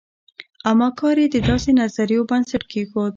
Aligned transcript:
اما 0.69 0.87
کار 0.99 1.15
یې 1.21 1.27
د 1.33 1.37
داسې 1.49 1.69
نظریو 1.81 2.27
بنسټ 2.29 2.61
کېښود. 2.71 3.09